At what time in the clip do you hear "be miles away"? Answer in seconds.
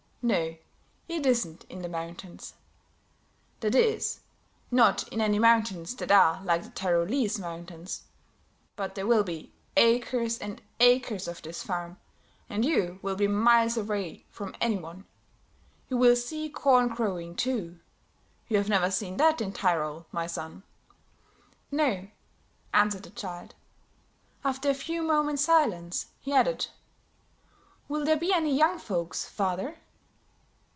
13.15-14.23